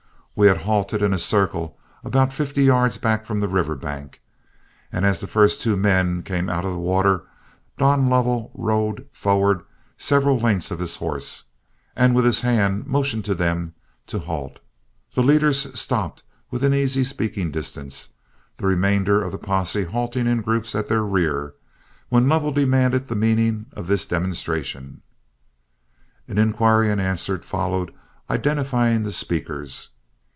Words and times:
We 0.33 0.47
had 0.47 0.61
halted 0.61 1.03
in 1.03 1.13
a 1.13 1.19
circle 1.19 1.77
about 2.05 2.33
fifty 2.33 2.63
yards 2.63 2.97
back 2.97 3.25
from 3.25 3.41
the 3.41 3.49
river 3.49 3.75
bank, 3.75 4.21
and 4.91 5.05
as 5.05 5.19
the 5.19 5.27
first 5.27 5.61
two 5.61 5.75
men 5.75 6.23
came 6.23 6.49
out 6.49 6.63
of 6.63 6.71
the 6.71 6.79
water, 6.79 7.25
Don 7.77 8.09
Lovell 8.09 8.49
rode 8.55 9.07
forward 9.11 9.61
several 9.97 10.39
lengths 10.39 10.71
of 10.71 10.79
his 10.79 10.95
horse, 10.95 11.43
and 11.97 12.15
with 12.15 12.23
his 12.25 12.41
hand 12.41 12.87
motioned 12.87 13.25
to 13.25 13.35
them 13.35 13.75
to 14.07 14.19
halt. 14.19 14.61
The 15.13 15.21
leaders 15.21 15.77
stopped 15.79 16.23
within 16.49 16.73
easy 16.73 17.03
speaking 17.03 17.51
distance, 17.51 18.09
the 18.57 18.65
remainder 18.65 19.21
of 19.21 19.33
the 19.33 19.37
posse 19.37 19.83
halting 19.83 20.25
in 20.27 20.41
groups 20.41 20.73
at 20.73 20.87
their 20.87 21.03
rear, 21.03 21.53
when 22.07 22.27
Lovell 22.29 22.53
demanded 22.53 23.09
the 23.09 23.15
meaning 23.15 23.65
of 23.73 23.85
this 23.85 24.07
demonstration. 24.07 25.01
An 26.27 26.39
inquiry 26.39 26.89
and 26.89 27.01
answer 27.01 27.37
followed 27.39 27.93
identifying 28.27 29.03
the 29.03 29.11
speakers. 29.11 29.89